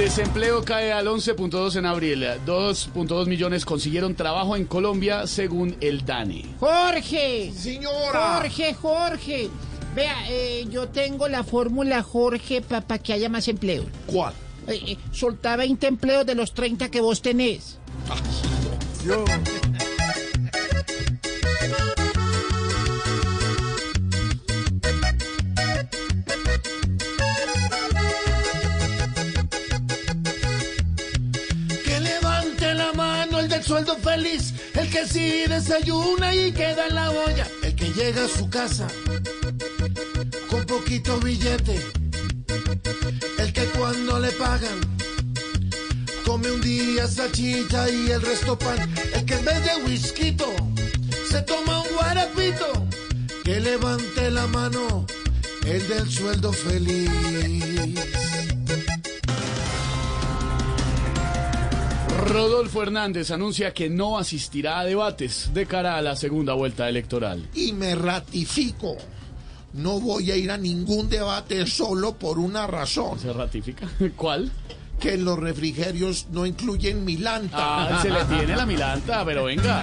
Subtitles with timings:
[0.00, 2.24] Desempleo cae al 11.2 en abril.
[2.46, 6.46] 2.2 millones consiguieron trabajo en Colombia según el DANE.
[6.58, 7.52] Jorge.
[7.54, 8.36] Señora.
[8.36, 9.50] Jorge, Jorge.
[9.94, 13.84] Vea, eh, yo tengo la fórmula, Jorge, para que haya más empleo.
[14.06, 14.32] ¿Cuál?
[14.68, 17.76] Eh, eh, soltá 20 empleos de los 30 que vos tenés.
[19.04, 19.22] Yo.
[33.60, 38.24] el sueldo feliz, el que sí desayuna y queda en la olla, el que llega
[38.24, 38.86] a su casa
[40.48, 41.78] con poquito billete,
[43.38, 44.80] el que cuando le pagan
[46.24, 48.78] come un día salchicha y el resto pan,
[49.14, 50.34] el que en vez de whisky
[51.28, 52.88] se toma un guarapito,
[53.44, 55.04] que levante la mano
[55.66, 57.99] el del sueldo feliz.
[62.30, 67.48] Rodolfo Hernández anuncia que no asistirá a debates de cara a la segunda vuelta electoral.
[67.54, 68.96] y me ratifico.
[69.72, 73.88] No voy a ir a ningún debate solo por una razón, ¿Se ratifica?
[74.16, 74.50] ¿Cuál?
[75.00, 77.56] que los refrigerios no incluyen milanta.
[77.98, 79.82] Ah, se le tiene la milanta, pero venga.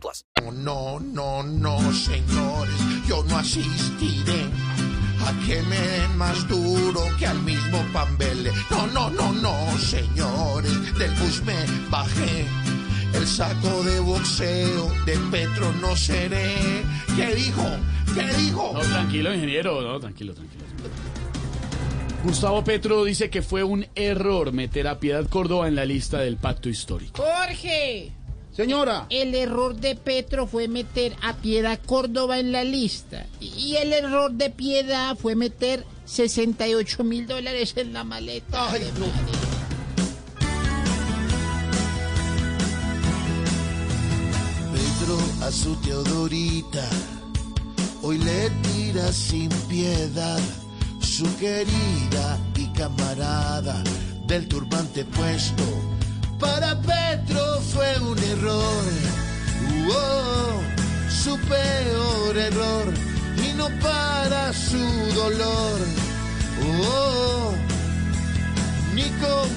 [0.00, 0.24] plus.
[0.52, 2.76] no, no, no, señores,
[3.06, 4.46] yo no asistiré
[5.26, 8.52] a que me den más duro que al mismo Pambele.
[8.70, 11.56] No, no, no, no, señores, del bus me
[11.90, 12.46] bajé.
[13.14, 16.84] El saco de boxeo de Petro no seré.
[17.16, 17.64] ¿Qué dijo?
[18.14, 18.70] ¿Qué dijo?
[18.74, 19.80] No, tranquilo, ingeniero.
[19.80, 20.64] No, tranquilo, tranquilo.
[22.24, 26.36] Gustavo Petro dice que fue un error meter a Piedad Córdoba en la lista del
[26.36, 27.22] pacto histórico.
[27.22, 28.12] Jorge.
[28.58, 29.06] Señora.
[29.08, 33.24] El error de Petro fue meter a Piedad Córdoba en la lista.
[33.38, 38.72] Y el error de Piedad fue meter 68 mil dólares en la maleta.
[38.72, 39.06] Ay, no.
[44.72, 46.90] Pedro a su Teodorita,
[48.02, 50.40] hoy le tira sin piedad
[51.00, 53.84] su querida y camarada
[54.26, 55.97] del turbante puesto.
[56.38, 58.84] Para Petro fue un error,
[59.90, 60.62] oh,
[61.10, 62.94] su peor error,
[63.36, 64.78] y no para su
[65.14, 65.80] dolor,
[66.90, 67.52] oh,
[68.94, 69.48] ni con.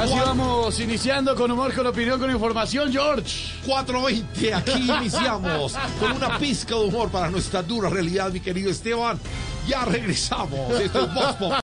[0.00, 3.52] Así vamos, iniciando con humor, con opinión, con información, George.
[3.66, 9.20] 420, aquí iniciamos con una pizca de humor para nuestra dura realidad, mi querido Esteban.
[9.66, 10.80] Ya regresamos.
[10.80, 11.59] Esto.